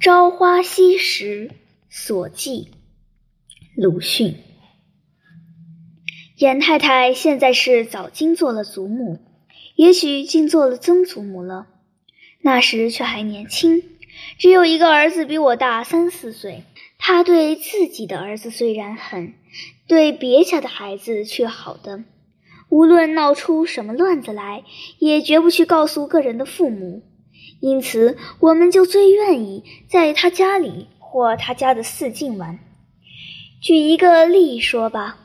[0.00, 1.50] 朝花夕拾
[1.90, 2.70] 所记，
[3.76, 4.34] 鲁迅。
[6.38, 9.18] 严太太现在是早经做了祖母，
[9.76, 11.66] 也许竟做了曾祖母了。
[12.40, 13.82] 那时却还年轻，
[14.38, 16.62] 只有一个儿子比我大三四岁。
[16.96, 19.34] 他对自己的儿子虽然狠，
[19.86, 22.04] 对别家的孩子却好的，
[22.70, 24.64] 无论闹出什么乱子来，
[24.98, 27.02] 也绝不去告诉个人的父母。
[27.60, 32.58] 因此，我们就最愿意在他家里或他家的四近玩。
[33.60, 35.18] 举一个例说吧，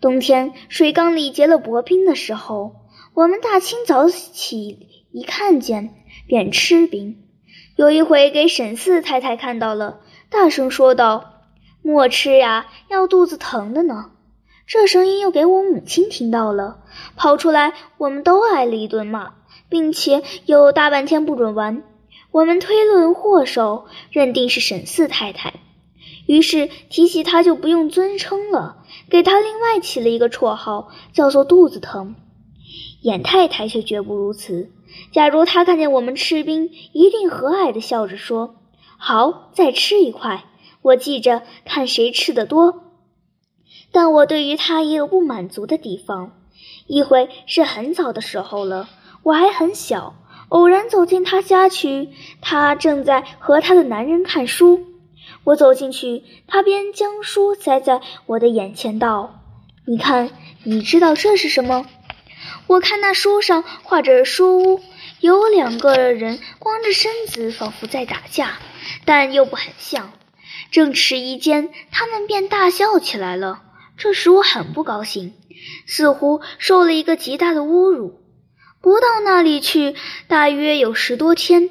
[0.00, 2.74] 冬天水缸里结了薄冰的时候，
[3.14, 5.94] 我们大清早起一看见
[6.26, 7.22] 便吃冰。
[7.76, 11.44] 有一回给沈四太太看到了，大声说道
[11.82, 14.10] ：“莫吃呀，要肚子疼的呢。”
[14.66, 16.82] 这声音又给我母亲听到了，
[17.14, 19.34] 跑出来，我们都挨了一顿骂。
[19.68, 21.82] 并且有大半天不准玩，
[22.30, 25.54] 我们推论祸首，认定是沈四太太，
[26.26, 32.14] 于是提起她就不用尊称了，给她另外起了一个绰号，叫做肚子疼。
[33.00, 34.70] 严太太却绝不如此。
[35.12, 38.56] 假如她看见我们吃冰，一定和蔼地笑着说
[38.98, 40.44] ：“好，再吃一块，
[40.82, 42.82] 我记着看谁吃得多。”
[43.92, 46.32] 但我对于她也有不满足的地方。
[46.86, 48.88] 一回是很早的时候了。
[49.26, 50.14] 我还很小，
[50.50, 52.10] 偶然走进他家去，
[52.40, 54.86] 他正在和他的男人看书。
[55.42, 59.40] 我走进去，他便将书塞在我的眼前，道
[59.84, 60.30] ：“你看，
[60.62, 61.86] 你知道这是什么？”
[62.68, 64.80] 我看那书上画着书屋，
[65.18, 68.58] 有两个人光着身子，仿佛在打架，
[69.04, 70.12] 但又不很像。
[70.70, 73.62] 正迟疑间，他们便大笑起来了，
[73.96, 75.34] 这使我很不高兴，
[75.84, 78.20] 似乎受了一个极大的侮辱。
[78.86, 79.96] 不到那里去，
[80.28, 81.70] 大约有十多天。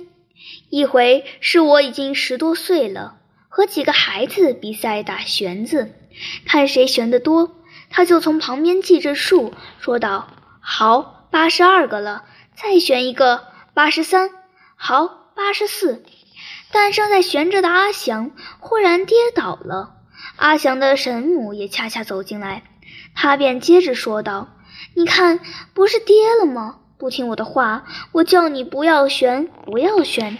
[0.70, 5.94] 一回是我已经十多岁了，和几个孩子比赛打旋子，
[6.46, 7.56] 看谁旋得多。
[7.90, 10.28] 他就从旁边记着数，说道
[10.60, 14.30] ：“好，八十二个了，再旋一个，八十三，
[14.76, 16.04] 好，八十四。”
[16.74, 19.96] 但正在旋着的阿祥忽然跌倒了，
[20.36, 22.64] 阿祥的神母也恰恰走进来，
[23.16, 24.50] 他便接着说道
[24.96, 25.40] ：“你看，
[25.74, 30.38] 不是跌了吗？”不听我的话，我叫你不要悬，不要悬。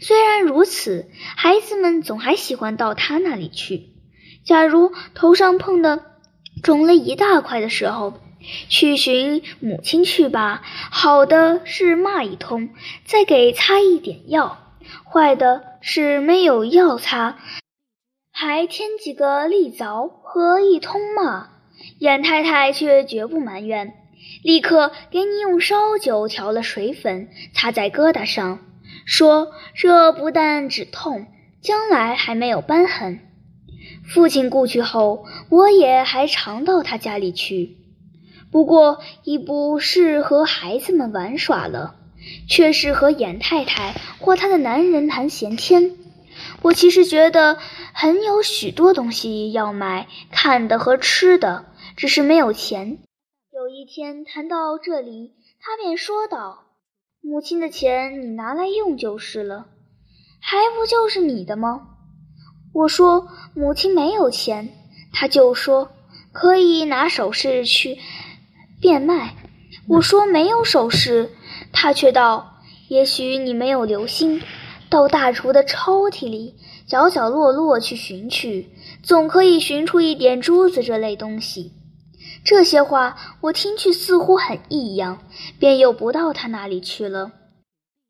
[0.00, 3.90] 虽然如此，孩子们总还喜欢到他那里去。
[4.44, 6.04] 假如头上碰的
[6.62, 8.14] 肿了一大块的时候，
[8.68, 10.62] 去寻母亲去吧。
[10.90, 12.70] 好的是骂一通，
[13.04, 14.56] 再给擦一点药；
[15.04, 17.38] 坏的是没有药擦，
[18.32, 21.48] 还添几个利凿和一通骂。
[21.98, 23.94] 严太太却绝不埋怨。
[24.42, 28.60] 立刻给你用烧酒调了水粉，擦在疙瘩上，
[29.04, 31.26] 说这不但止痛，
[31.60, 33.20] 将来还没有斑痕。
[34.06, 37.76] 父亲故去后，我也还常到他家里去，
[38.50, 41.96] 不过已不是和孩子们玩耍了，
[42.48, 45.92] 却是和严太太或她的男人谈闲天。
[46.62, 47.58] 我其实觉得
[47.92, 51.66] 很有许多东西要买，看的和吃的，
[51.96, 52.98] 只是没有钱。
[53.68, 56.68] 有一天谈到这里，他便说道
[57.20, 59.66] ：“母亲的钱你拿来用就是了，
[60.40, 61.86] 还不就是你的吗？”
[62.72, 64.70] 我说：“母亲没有钱。”
[65.12, 65.90] 他就说
[66.32, 67.98] ：“可以拿首饰去
[68.80, 69.36] 变卖。”
[69.86, 71.28] 我说：“没有首饰。”
[71.70, 74.40] 他却道：“也许你没有留心，
[74.88, 76.54] 到大厨的抽屉里
[76.86, 78.70] 角角落落去寻去，
[79.02, 81.74] 总可以寻出一点珠子这类东西。”
[82.44, 85.18] 这些话我听去似乎很异样，
[85.58, 87.32] 便又不到他那里去了。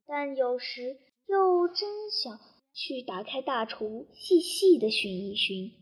[0.06, 0.97] 但有时
[1.28, 2.38] 又真想
[2.75, 5.72] 去打开大橱，细细的寻一寻。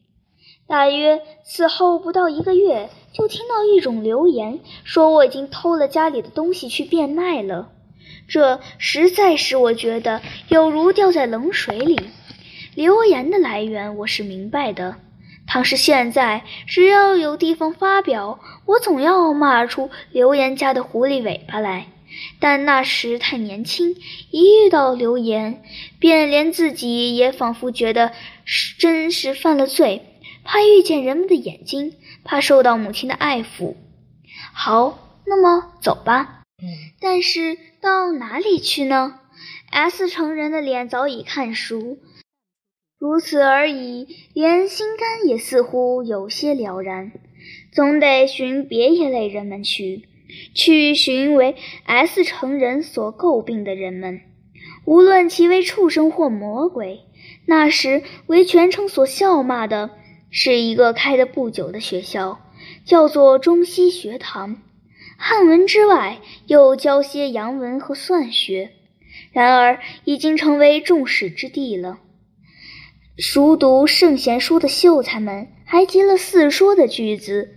[0.68, 7.72] 大约此后不到一个月，就听到一种流言，说我已经偷了家里的东西去变卖了。
[8.28, 11.98] 这实在使我觉得有如掉在冷水里。
[12.74, 14.97] 流言的来源我是明白的。
[15.47, 21.87] 倘是现在，只要有地方发表，我总要骂出流言家的狐狸尾巴来。
[22.41, 23.95] 但那时太年轻，
[24.31, 25.63] 一遇到流言，
[25.98, 28.13] 便连自己也仿佛觉得
[28.45, 31.95] 是真是犯了罪，怕遇见人们的眼睛，
[32.25, 33.75] 怕受到母亲的爱抚。
[34.53, 36.43] 好，那么走吧。
[37.01, 39.21] 但是到哪里去呢
[39.71, 41.98] ？S 成人的脸早已看熟。
[42.98, 47.13] 如此而已，连心肝也似乎有些了然。
[47.71, 50.09] 总得寻别一类人们去，
[50.54, 54.22] 去寻为 S 城人所诟病的人们。
[54.87, 57.01] 无论其为畜生或魔鬼，
[57.45, 59.91] 那时为全城所笑骂的
[60.31, 62.41] 是一个开得不久的学校，
[62.87, 64.63] 叫做中西学堂。
[65.19, 68.71] 汉文之外，又教些洋文和算学。
[69.33, 71.98] 然而，已经成为众矢之的了。
[73.18, 77.48] 熟读圣贤书的秀才们，还集了四说的句子，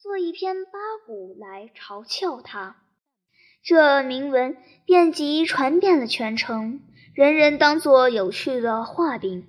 [0.00, 2.76] 做一篇八股来嘲笑他。
[3.64, 4.56] 这铭文
[4.86, 6.78] 便即传遍了全城，
[7.12, 9.48] 人人当作有趣的画饼。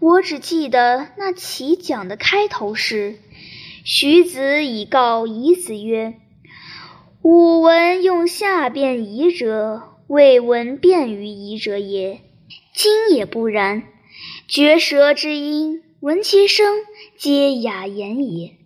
[0.00, 3.18] 我只记得那起讲的开头是
[3.86, 6.20] ：“徐子以告夷子曰
[7.24, 12.20] ：‘吾闻用下辩夷者，未闻辩于夷者也。
[12.74, 13.84] 今也不然。
[14.48, 16.74] 绝舌之音，闻其声，
[17.16, 18.56] 皆雅言也。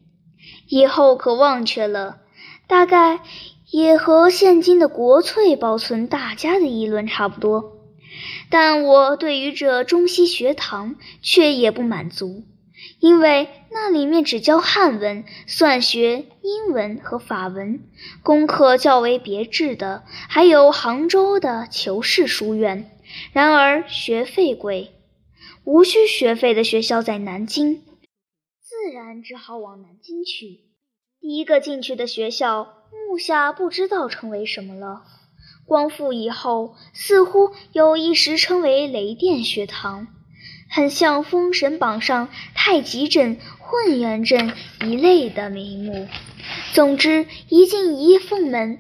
[0.69, 2.19] 以后可忘却了。
[2.67, 3.21] 大概。’”
[3.71, 7.77] 也和现今的国粹保存大家的议论差不多，
[8.51, 12.43] 但我对于这中西学堂却也不满足，
[12.99, 17.81] 因为那里面只教汉文、算学、英文和法文，
[18.25, 22.91] 功课较为别致的还有杭州的求是书院。
[23.33, 24.91] 然而学费贵，
[25.65, 27.83] 无需学费的学校在南京，
[28.61, 30.61] 自然只好往南京去。
[31.21, 32.77] 第一个进去的学校。
[33.09, 35.03] 目下不知道称为什么了。
[35.67, 40.07] 光复以后，似乎有一时称为雷电学堂，
[40.71, 44.53] 很像《封神榜》上太极阵、混元阵
[44.85, 46.07] 一类的名目。
[46.73, 48.79] 总之，一进一凤门，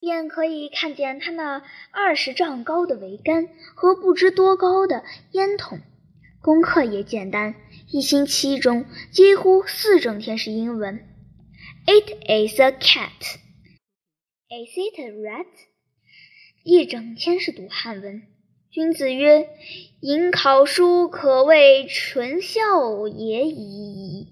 [0.00, 5.80] 便可以看见他那二十丈高的桅杆和不知多高的烟筒。
[6.46, 7.56] 功课也简单，
[7.90, 11.04] 一星期中几乎四整天是英文。
[11.86, 13.10] It is a cat.
[14.48, 15.46] Is it a rat？
[16.62, 18.22] 一整天是读汉文。
[18.70, 19.48] 君子曰
[19.98, 24.28] ：“引考书，可谓纯孝也已矣。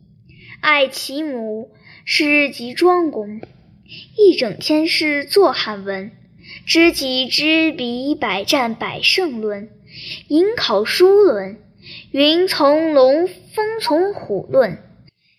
[0.60, 1.72] 爱其母，
[2.04, 3.40] 是及庄公。”
[4.16, 6.12] 一整天是做汉文。
[6.64, 9.68] 知己知彼，百战百胜论。
[10.28, 11.58] 引考书论。
[12.12, 14.78] 云从龙，风从虎论。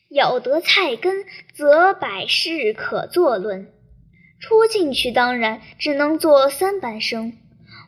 [0.10, 3.68] 咬得菜根，则百事可作论。
[4.40, 7.34] 初进去当然只能做三班生，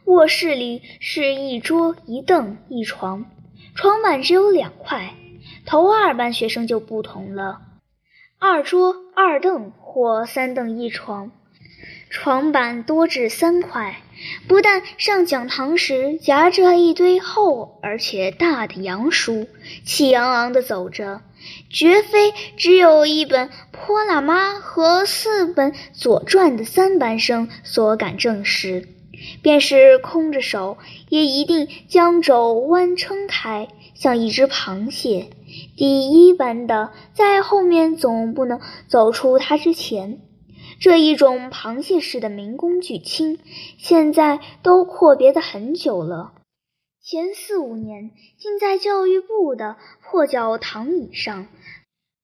[0.05, 3.25] 卧室里是一桌一凳一床，
[3.75, 5.13] 床板只有两块。
[5.65, 7.61] 头二班学生就不同了，
[8.39, 11.31] 二桌二凳或三凳一床，
[12.09, 14.01] 床板多至三块。
[14.47, 19.47] 不但上讲堂时夹着一堆厚而且大的洋书，
[19.85, 21.21] 气昂昂地走着。
[21.69, 28.89] 绝非只有一本《泼辣妈》和四本《左传》的三班生所敢证实，
[29.43, 35.29] 便是空着手，也一定将肘弯撑开，像一只螃蟹。
[35.77, 40.19] 第一班的在后面总不能走出他之前。
[40.79, 43.39] 这一种螃蟹式的民工具轻，
[43.77, 46.33] 现在都阔别的很久了。
[47.01, 51.47] 前四五年，竟在教育部的破教堂椅上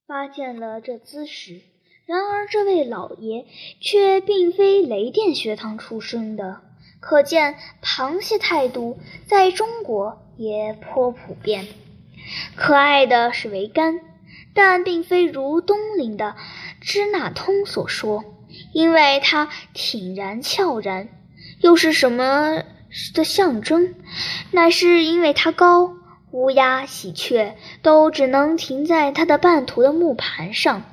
[0.05, 1.61] 发现了这姿势。
[2.05, 3.45] 然而，这位老爷
[3.79, 6.61] 却并非雷电学堂出身的，
[6.99, 11.65] 可见螃蟹态度在中国也颇普遍。
[12.55, 14.01] 可爱的是桅杆，
[14.53, 16.35] 但并非如东陵的
[16.81, 18.25] 支那通所说，
[18.73, 21.09] 因为它挺然翘然，
[21.61, 22.63] 又是什么？
[23.15, 23.95] 的象征，
[24.51, 25.95] 乃是因为它高，
[26.29, 30.83] 乌鸦、喜鹊都只能停在它的半途的木盘上。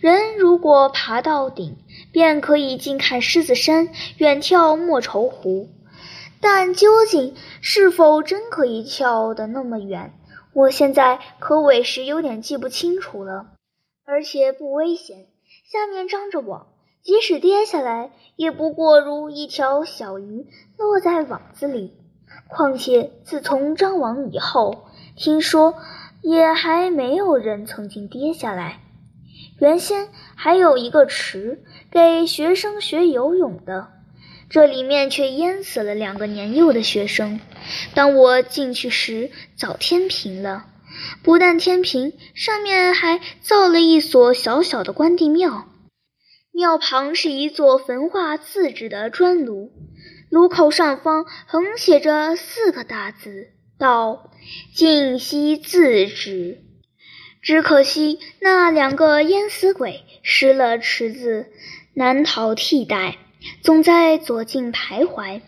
[0.00, 1.76] 人如果爬到顶，
[2.10, 5.68] 便可以近看狮子山，远眺莫愁湖。
[6.40, 10.12] 但究竟是否真可以跳得那么远，
[10.52, 13.50] 我现在可委实有点记不清楚了。
[14.04, 15.26] 而且不危险，
[15.70, 16.66] 下面张着网。
[17.02, 21.94] 即使跌下来，也不过如一条小鱼落在网子里。
[22.48, 24.86] 况且自从张网以后，
[25.16, 25.74] 听说
[26.22, 28.80] 也还没有人曾经跌下来。
[29.58, 33.88] 原先还有一个池给学生学游泳的，
[34.48, 37.40] 这里面却淹死了两个年幼的学生。
[37.94, 40.66] 当我进去时，早天平了。
[41.22, 45.67] 不但天平，上面还造了一所小小的关帝庙。
[46.58, 49.70] 庙旁是一座焚化自制的砖炉，
[50.28, 54.32] 炉口上方横写着四个大字：“道
[54.74, 56.58] 尽息自止。”
[57.40, 61.46] 只可惜那两个淹死鬼失了池子，
[61.94, 63.18] 难逃替代，
[63.62, 65.42] 总在左近徘徊。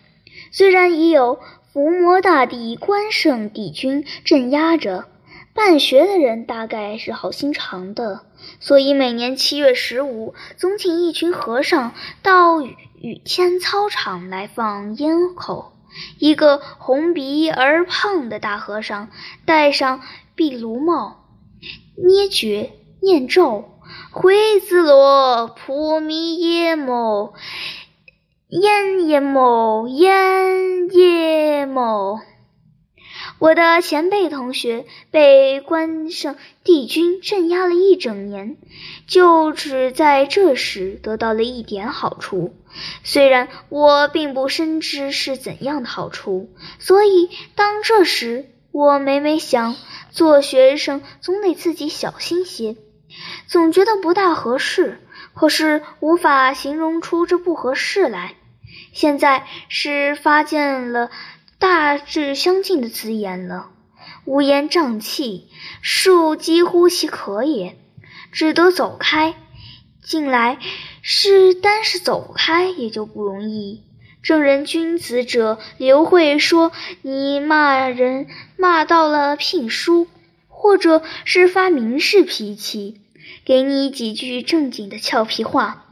[0.53, 1.41] 虽然已有
[1.73, 5.09] 伏魔大帝关圣帝君镇压着，
[5.53, 8.21] 办学的人大概是好心肠的，
[8.59, 15.73] 所以每年七月十五，总请一群和尚到雨天操场来放烟口。
[16.19, 19.09] 一个红鼻而胖的大和尚
[19.45, 20.01] 戴上
[20.35, 21.25] 壁炉帽，
[21.97, 23.77] 捏诀念咒
[24.09, 27.33] ：“灰子罗普弥耶摩，
[28.47, 32.21] 烟耶摩，烟耶摩。”
[33.41, 38.55] 我的前辈同学被关圣帝君镇压了一整年，
[39.07, 42.55] 就只在这时得到了一点好处。
[43.03, 49.75] 虽然我并不深知是怎样的好处，所以当这时，我每每想，
[50.11, 52.75] 做学生总得自己小心些，
[53.47, 54.99] 总觉得不大合适，
[55.33, 58.35] 可是无法形容出这不合适来。
[58.93, 61.09] 现在是发现了。
[61.61, 63.69] 大致相近的字眼了，
[64.25, 65.47] 乌烟瘴气，
[65.83, 67.77] 树几乎其可也，
[68.31, 69.35] 只得走开。
[70.01, 70.57] 近来
[71.03, 73.83] 是单是走开也就不容易。
[74.23, 76.71] 正人君子者，刘慧说
[77.03, 78.25] 你骂人
[78.57, 80.07] 骂到了聘书，
[80.47, 83.01] 或者是发明事脾气，
[83.45, 85.85] 给你几句正经的俏皮话。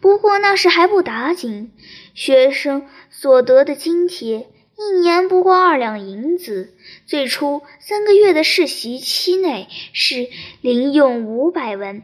[0.00, 1.72] 不过那时还不打紧，
[2.14, 4.48] 学生所得的津贴。
[4.76, 6.76] 一年不过二两银子，
[7.06, 10.28] 最初三个月的试习期内是
[10.62, 12.02] 零用五百文，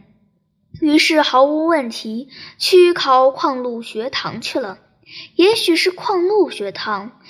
[0.81, 4.79] 于是毫无问题去考矿路学堂去了。
[5.35, 7.21] 也许是矿路学堂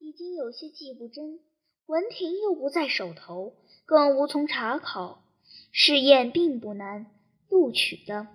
[0.00, 1.38] 已经有些记不真，
[1.86, 3.54] 文凭又不在手头，
[3.84, 5.22] 更无从查考。
[5.70, 7.06] 试验并不难，
[7.48, 8.26] 录取的。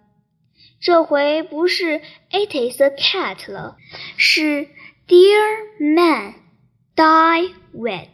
[0.79, 3.75] 这回不是 It is a cat 了，
[4.15, 4.69] 是。
[5.11, 6.35] Dear man,
[6.95, 8.07] die with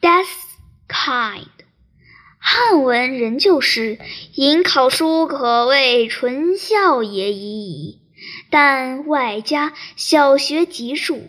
[0.00, 0.30] death
[0.88, 1.44] kind。
[2.38, 3.98] 汉文仍旧是，
[4.34, 8.00] 引考书可谓纯孝也已矣。
[8.48, 11.28] 但外加小学级数，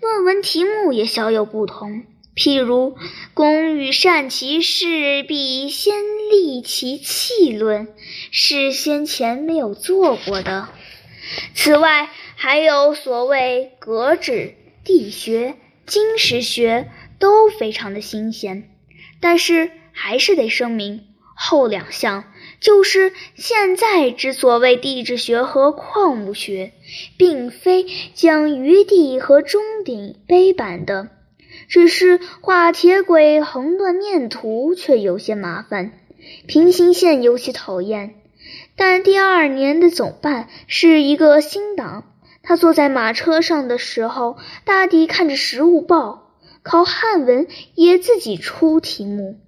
[0.00, 2.02] 论文题目也小有不同。
[2.34, 2.96] 譬如
[3.32, 5.94] “工欲善其事，必先
[6.32, 7.86] 利其器”论，
[8.32, 10.68] 是先前没有做过的。
[11.54, 12.10] 此外，
[12.42, 18.70] 还有所谓格致、地学、金石学都非常的新鲜，
[19.20, 21.02] 但是还是得声明，
[21.36, 22.24] 后两项
[22.58, 26.72] 就是现在之所谓地质学和矿物学，
[27.18, 31.10] 并非将余地和钟鼎碑板的，
[31.68, 35.92] 只是画铁轨横断面图却有些麻烦，
[36.46, 38.14] 平行线尤其讨厌。
[38.76, 42.09] 但第二年的总办是一个新党。
[42.42, 46.32] 他坐在马车上的时候，大抵看着《时务报》，
[46.62, 49.38] 考汉文也自己出题目，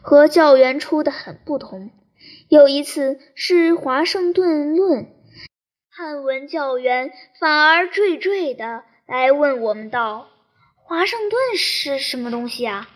[0.00, 1.90] 和教员出的很不同。
[2.48, 5.02] 有一次是《华盛顿论》，
[5.90, 7.10] 汉文教员
[7.40, 10.28] 反而惴惴的来问我们道
[10.84, 12.88] ：“华盛顿是什么东西啊？”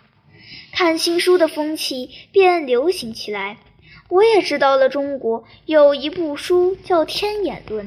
[0.73, 3.59] 看新书的风气便流行起来。
[4.09, 7.87] 我也知道了，中国有一部书叫《天演论》。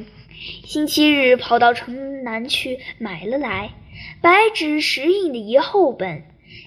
[0.65, 3.71] 星期日跑到城南去买了来，
[4.21, 6.23] 白纸石印的一厚本，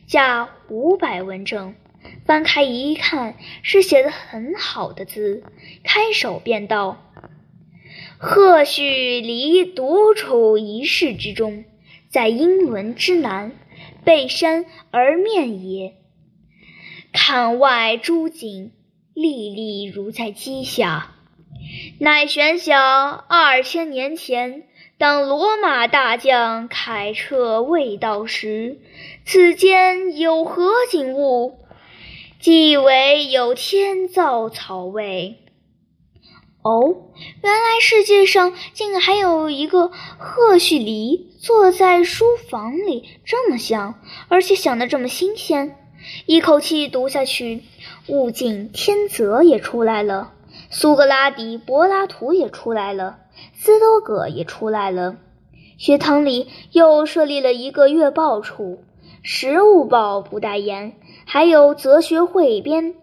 [0.06, 1.74] 价五百文正。
[2.24, 5.42] 翻开一看，是写的很好的字，
[5.82, 7.02] 开首便道
[8.18, 11.64] ：“贺胥离独处一室之中，
[12.08, 13.52] 在英伦之南，
[14.04, 15.94] 背山而面也。
[17.12, 18.72] 看外诸景，
[19.14, 21.12] 历历如在机下。”
[21.98, 24.64] 乃悬想二千年前，
[24.98, 28.78] 当罗马大将凯撤未到时，
[29.24, 31.58] 此间有何景物？
[32.38, 35.38] 即为有天造草味。
[36.62, 36.96] 哦，
[37.42, 45.76] 原来世界上竟还有一个贺胥黎坐在书房里，这么想，而且想得这么新鲜。
[46.26, 47.62] 一口气读下去，
[48.08, 50.34] 物竞天择也出来了。
[50.78, 53.20] 苏格拉底、柏拉图也出来了，
[53.54, 55.16] 斯多葛也出来了。
[55.78, 58.84] 学堂里又设立了一个月报处，
[59.22, 60.92] 《食物报》不代言，
[61.24, 62.94] 还有哲学汇编。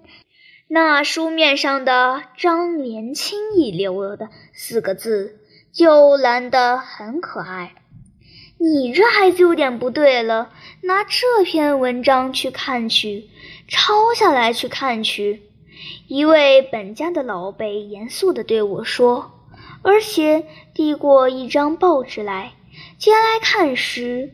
[0.67, 5.39] 那书面上的“张连清一流”的四个字，
[5.73, 7.73] 就蓝得很可爱。
[8.59, 10.51] 你这孩子有点不对了，
[10.83, 13.29] 拿这篇文章去看去，
[13.67, 15.41] 抄下来去看去。
[16.07, 19.31] 一位本家的老辈严肃地对我说，
[19.81, 22.53] 而且递过一张报纸来，
[22.97, 24.31] 接来看时，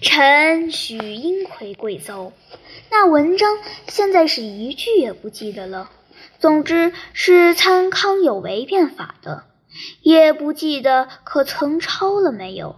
[0.00, 2.32] 臣许英奎贵奏。
[2.90, 5.90] 那文章现在是一句也不记得了。
[6.38, 9.44] 总之是参康有为变法的，
[10.00, 12.76] 也不记得可曾抄了没有。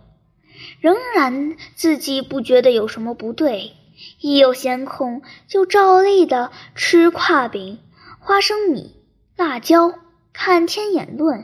[0.81, 3.73] 仍然自己不觉得有什么不对，
[4.21, 7.79] 一有闲空就照例的吃胯饼、
[8.27, 8.97] 花生米、
[9.37, 10.01] 辣椒，
[10.33, 11.43] 看《天演论》。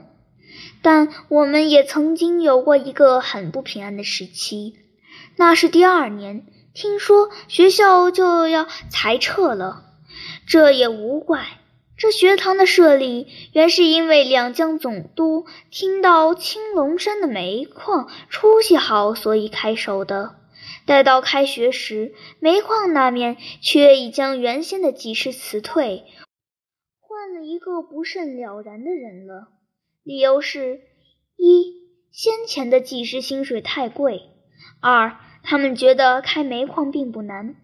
[0.82, 4.74] 但我们也曾经有过一个很不平安的时期，
[5.36, 9.84] 那是第二年，听说学校就要裁撤了，
[10.44, 11.46] 这也无怪。
[11.96, 20.34] 这学堂的设立，原是因为两江总督听到青龙山的煤矿出息好，所以开手的。
[20.84, 26.02] 待到开学时，煤矿那面却已将原先的技师辞退，
[27.40, 29.48] 一个不甚了然的人了。
[30.02, 30.80] 理由是：
[31.36, 31.72] 一，
[32.10, 34.18] 先前的技师薪水太贵；
[34.80, 37.54] 二，他们觉得开煤矿并不难。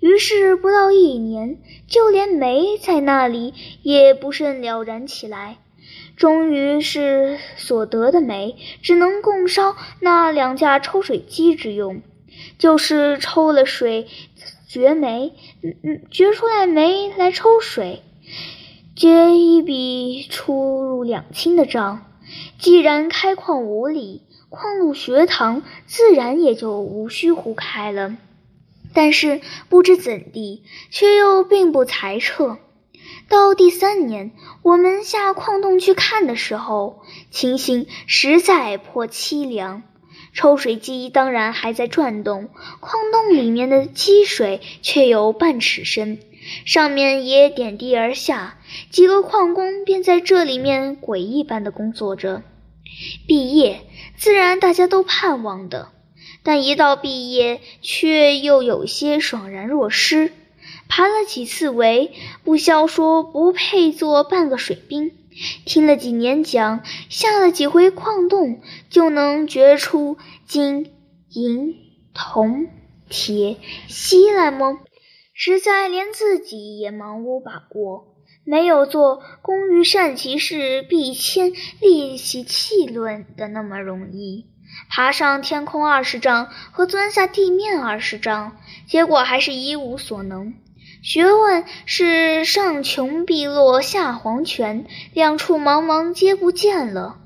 [0.00, 5.58] 于是不到一年，就连煤在那里也不甚了然起来。
[6.16, 12.02] 终于是所得的煤只能供烧那两架抽水机之用，
[12.58, 14.06] 就是抽了水
[14.68, 15.32] 掘煤，
[16.10, 18.02] 掘出来煤来抽水，
[18.94, 22.06] 结一笔出入两清的账。
[22.58, 28.16] 既然开矿无力，矿路学堂自然也就无需胡开了。
[28.94, 32.58] 但是不知怎地，却又并不裁撤。
[33.28, 34.32] 到第三年，
[34.62, 39.82] 我们下矿洞去看的时候，情形实在颇凄凉。
[40.34, 46.18] 抽水机当然还在转动，矿洞里面的积水却有半尺深，
[46.64, 48.58] 上面也点滴而下。
[48.90, 52.42] 几个矿工便在这里面诡异般的工作着。
[53.26, 53.80] 毕业，
[54.16, 55.88] 自然大家都盼望的。
[56.44, 60.32] 但一到毕业，却又有些爽然若失。
[60.88, 62.12] 爬了几次围，
[62.44, 65.10] 不消说不配做半个水兵；
[65.64, 70.92] 听了几年讲，下了几回矿洞，就能掘出金、
[71.30, 71.76] 银、
[72.12, 72.66] 铜、
[73.08, 73.56] 铁、
[73.88, 74.80] 锡来吗？
[75.34, 78.14] 实在连自己也茫无把握，
[78.44, 84.46] 没有做“工欲善其事，必先利其器”论的那么容易。
[84.88, 90.54] 爬上天空二十丈和钻下地面二十丈，结果还是一无所能。
[91.02, 97.18] 学问是上穷碧落下黄泉，两处茫茫皆不见了，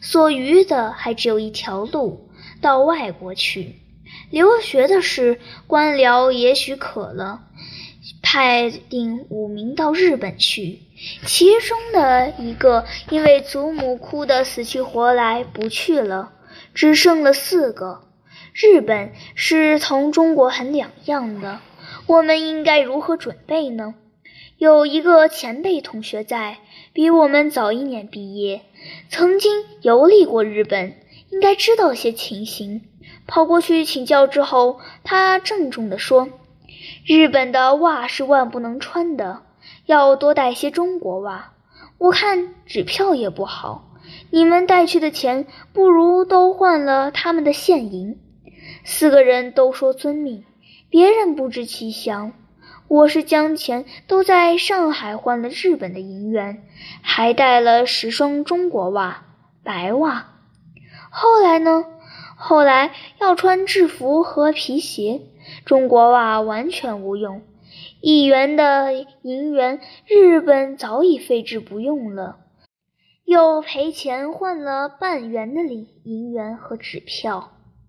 [0.00, 2.28] 所余的还只有一条路，
[2.60, 3.79] 到外国去。
[4.30, 7.42] 留学的事，官僚也许可了，
[8.22, 10.78] 派定五名到日本去，
[11.26, 16.32] 其中的一个因为祖母哭得死去活来，不去了。
[16.72, 18.02] 只剩了四个。
[18.52, 21.60] 日本是同中国很两样的，
[22.06, 23.94] 我们应该如何准备呢？
[24.58, 26.58] 有一个前辈同学在，
[26.92, 28.62] 比我们早一年毕业，
[29.08, 30.94] 曾经游历过日本，
[31.30, 32.82] 应该知道些情形。
[33.30, 36.28] 跑过去请教之后，他郑重地说
[37.06, 39.42] ：“日本的袜是万不能穿的，
[39.86, 41.52] 要多带些中国袜。
[41.96, 43.86] 我看纸票也不好。”
[44.32, 48.18] 你们带去的钱，不如都换了他们的现银。
[48.84, 50.44] 四个人都说遵命，
[50.88, 52.32] 别人不知其详。
[52.88, 56.64] 我是将钱都在上海换了日本的银元，
[57.02, 59.22] 还带了十双中国袜、
[59.62, 60.26] 白袜。
[61.10, 61.84] 后来呢？
[62.42, 65.20] 后来要穿制服和皮鞋，
[65.66, 67.42] 中国袜完全无用。
[68.00, 72.38] 一元的银元，日本早已废置不用了。
[73.26, 77.52] 又赔钱换了半元的银银元和纸票。